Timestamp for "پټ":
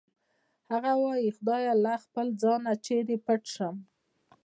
3.25-3.41